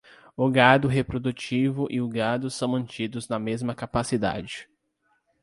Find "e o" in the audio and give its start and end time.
1.87-2.09